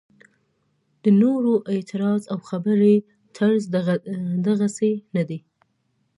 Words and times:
د 1.03 1.05
نورو 1.21 1.53
اعتراض 1.73 2.21
او 2.33 2.39
خبرې 2.49 2.95
طرز 3.37 3.63
دغسې 4.47 4.91
نه 5.15 5.23
دی. 5.29 5.39